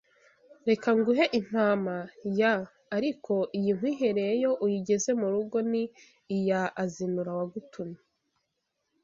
[0.67, 1.95] Reka nguhe impama
[2.39, 2.53] ya
[2.97, 5.83] ariko iyi nkwihereye yo uyigeze mu rugo ni
[6.37, 7.99] iya azinura wagutumye